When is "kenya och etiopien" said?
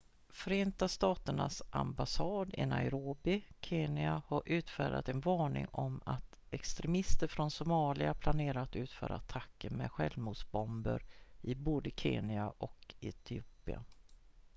11.95-13.83